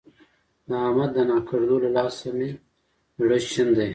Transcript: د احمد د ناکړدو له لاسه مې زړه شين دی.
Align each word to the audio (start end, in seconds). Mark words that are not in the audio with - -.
د 0.67 0.69
احمد 0.85 1.09
د 1.17 1.19
ناکړدو 1.31 1.75
له 1.83 1.89
لاسه 1.97 2.27
مې 2.37 2.49
زړه 3.21 3.37
شين 3.49 3.69
دی. 3.77 3.89